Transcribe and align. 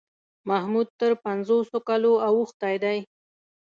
محمود 0.49 0.87
تر 0.99 1.11
پنځوسو 1.25 1.77
کالو 1.87 2.13
اوښتی 2.27 2.75
دی. 2.83 2.99